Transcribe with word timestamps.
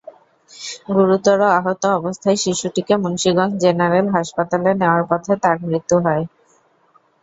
গুরুতর 0.89 1.39
আহত 1.51 1.83
অবস্থায় 1.99 2.37
শিশুটিকে 2.37 2.93
মুন্সিগঞ্জ 2.97 3.53
জেনারেল 3.63 4.05
হাসপাতালে 4.15 4.71
নেওয়ার 4.75 5.03
পথে 5.09 5.33
তার 5.43 5.57
মৃত্যু 5.63 5.95
হয়। 6.05 6.23